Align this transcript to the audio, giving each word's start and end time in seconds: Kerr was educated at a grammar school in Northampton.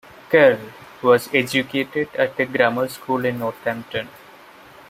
Kerr 0.31 0.57
was 1.03 1.29
educated 1.31 2.09
at 2.15 2.39
a 2.39 2.45
grammar 2.47 2.87
school 2.87 3.23
in 3.23 3.37
Northampton. 3.37 4.09